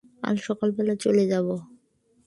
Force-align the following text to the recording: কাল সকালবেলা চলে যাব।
কাল 0.21 0.35
সকালবেলা 0.47 0.95
চলে 1.03 1.23
যাব। 1.27 1.47